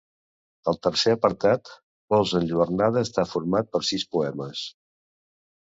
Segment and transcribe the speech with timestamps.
[0.71, 1.69] El tercer apartat,
[2.13, 4.65] Pols enlluernada, està format per sis poemes.